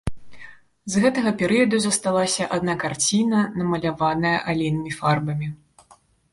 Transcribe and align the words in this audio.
З 0.93 1.03
гэтага 1.03 1.33
перыяду 1.41 1.81
засталася 1.83 2.49
адна 2.57 2.73
карціна, 2.85 3.45
намаляваная 3.61 4.35
алейнымі 4.55 4.91
фарбамі. 5.01 5.47